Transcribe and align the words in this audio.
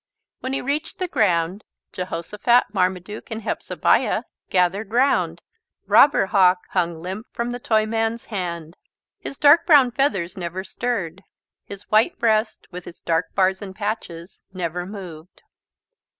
When 0.39 0.53
he 0.53 0.61
reached 0.61 0.97
the 0.97 1.07
ground 1.07 1.63
Jehosophat, 1.93 2.73
Marmaduke 2.73 3.29
and 3.29 3.43
Hepzebiah 3.43 4.23
gathered 4.49 4.89
round. 4.89 5.43
Robber 5.85 6.25
Hawk 6.25 6.65
hung 6.71 7.03
limp 7.03 7.27
from 7.31 7.51
the 7.51 7.59
Toyman's 7.59 8.25
hand. 8.25 8.77
His 9.19 9.37
dark 9.37 9.67
brown 9.67 9.91
feathers 9.91 10.35
never 10.35 10.63
stirred. 10.63 11.23
His 11.65 11.83
white 11.91 12.17
breast 12.17 12.65
with 12.71 12.87
its 12.87 12.99
dark 13.01 13.35
bars 13.35 13.61
and 13.61 13.75
patches 13.75 14.41
never 14.51 14.87
moved. 14.87 15.43